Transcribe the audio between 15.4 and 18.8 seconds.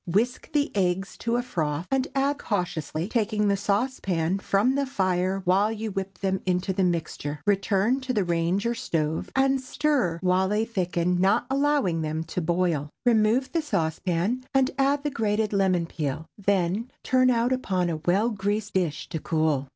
lemon peel; then turn out upon a well greased